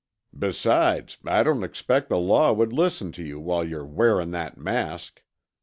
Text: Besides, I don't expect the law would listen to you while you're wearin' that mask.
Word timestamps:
Besides, 0.35 1.19
I 1.25 1.43
don't 1.43 1.63
expect 1.63 2.09
the 2.09 2.17
law 2.17 2.53
would 2.53 2.73
listen 2.73 3.11
to 3.11 3.23
you 3.23 3.39
while 3.39 3.63
you're 3.63 3.85
wearin' 3.85 4.31
that 4.31 4.57
mask. 4.57 5.21